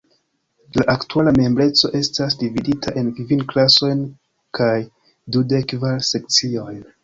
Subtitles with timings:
[0.77, 4.03] La aktuala membreco estas dividita en kvin klasojn
[4.63, 4.73] kaj
[5.37, 6.85] dudek kvar sekciojn.